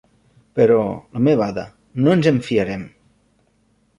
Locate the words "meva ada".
1.27-1.67